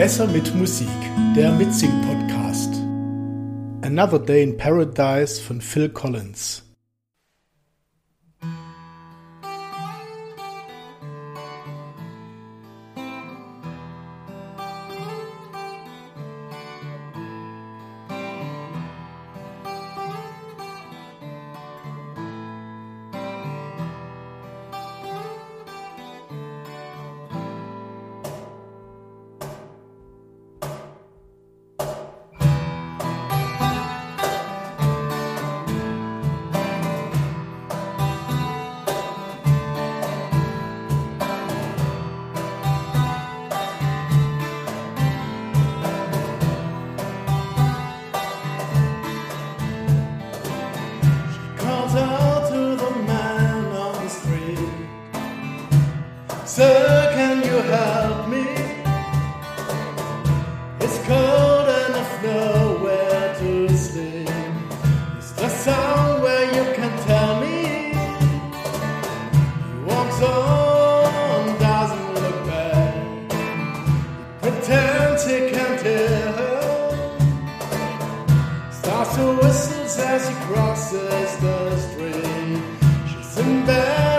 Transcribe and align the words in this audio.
Besser 0.00 0.26
mit 0.28 0.54
Musik, 0.54 0.88
der 1.36 1.52
Mitsing-Podcast. 1.52 2.72
Another 3.82 4.18
Day 4.18 4.42
in 4.42 4.56
Paradise 4.56 5.38
von 5.38 5.60
Phil 5.60 5.90
Collins. 5.90 6.69
whistles 79.60 79.98
as 79.98 80.26
he 80.26 80.34
crosses 80.46 81.36
the 81.36 81.76
street, 81.76 82.62
She's 83.08 83.38
in 83.38 83.66
bed. 83.66 84.09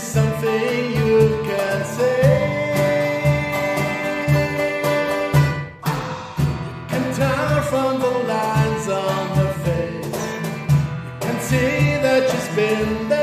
something 0.00 0.92
you 0.92 1.42
can 1.44 1.84
say. 1.84 2.22
And 6.90 7.16
tell 7.16 7.62
from 7.62 8.00
the 8.00 8.10
lines 8.34 8.88
on 8.88 9.28
her 9.38 9.52
face. 9.64 10.06
You 10.06 11.20
can 11.20 11.40
see 11.40 12.00
that 12.04 12.30
she's 12.30 12.48
been 12.56 13.08
there. 13.08 13.17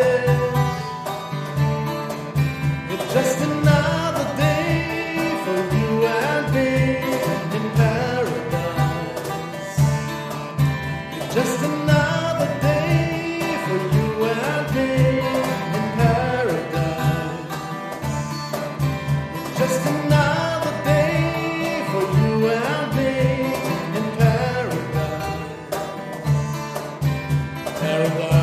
alive. 28.04 28.41